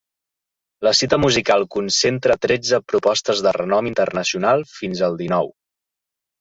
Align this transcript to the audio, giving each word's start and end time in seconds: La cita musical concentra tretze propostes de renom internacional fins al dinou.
La 0.87 0.93
cita 0.99 1.19
musical 1.23 1.65
concentra 1.75 2.39
tretze 2.47 2.81
propostes 2.93 3.45
de 3.49 3.55
renom 3.61 3.93
internacional 3.93 4.67
fins 4.77 5.07
al 5.11 5.23
dinou. 5.25 5.57